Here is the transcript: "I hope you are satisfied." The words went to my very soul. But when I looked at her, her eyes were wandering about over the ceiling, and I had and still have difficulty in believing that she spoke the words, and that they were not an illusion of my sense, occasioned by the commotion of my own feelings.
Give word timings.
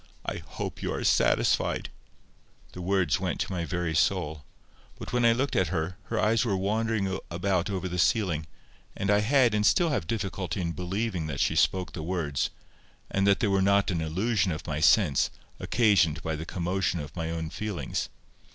"I 0.25 0.37
hope 0.43 0.81
you 0.81 0.91
are 0.91 1.03
satisfied." 1.03 1.89
The 2.71 2.81
words 2.81 3.19
went 3.19 3.39
to 3.41 3.51
my 3.51 3.65
very 3.65 3.93
soul. 3.93 4.43
But 4.97 5.13
when 5.13 5.23
I 5.25 5.31
looked 5.31 5.55
at 5.55 5.67
her, 5.67 5.95
her 6.05 6.19
eyes 6.19 6.43
were 6.43 6.57
wandering 6.57 7.19
about 7.29 7.69
over 7.69 7.87
the 7.87 7.99
ceiling, 7.99 8.47
and 8.97 9.11
I 9.11 9.19
had 9.19 9.53
and 9.53 9.63
still 9.63 9.89
have 9.89 10.07
difficulty 10.07 10.59
in 10.59 10.71
believing 10.71 11.27
that 11.27 11.39
she 11.39 11.55
spoke 11.55 11.93
the 11.93 12.01
words, 12.01 12.49
and 13.11 13.27
that 13.27 13.41
they 13.41 13.47
were 13.47 13.61
not 13.61 13.91
an 13.91 14.01
illusion 14.01 14.51
of 14.51 14.65
my 14.65 14.79
sense, 14.79 15.29
occasioned 15.59 16.23
by 16.23 16.35
the 16.35 16.45
commotion 16.47 16.99
of 16.99 17.15
my 17.15 17.29
own 17.29 17.51
feelings. 17.51 18.09